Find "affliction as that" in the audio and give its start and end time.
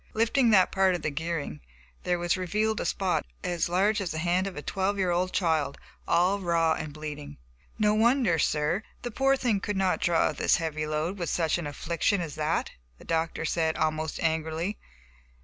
11.67-12.71